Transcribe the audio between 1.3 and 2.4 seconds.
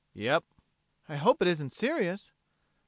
it isn't serious."